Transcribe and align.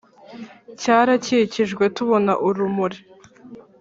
cyarakijijwe 0.79 1.83
tubona 1.95 2.33
urumuri 2.47 2.97